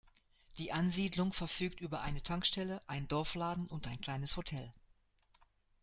Die 0.57 0.71
Ansiedlung 0.73 1.31
verfügt 1.31 1.79
über 1.79 2.01
eine 2.01 2.23
Tankstelle, 2.23 2.81
ein 2.89 3.07
Dorfladen 3.07 3.67
und 3.67 3.85
ein 3.85 4.01
kleines 4.01 4.35
Hotel. 4.35 4.73